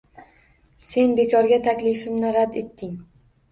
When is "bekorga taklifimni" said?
1.19-2.35